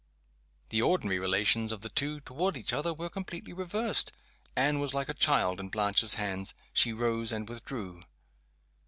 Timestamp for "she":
6.73-6.91